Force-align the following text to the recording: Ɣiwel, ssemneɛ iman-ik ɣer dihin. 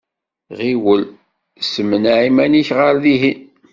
Ɣiwel, 0.59 1.03
ssemneɛ 1.61 2.17
iman-ik 2.27 2.69
ɣer 2.79 2.93
dihin. 3.03 3.41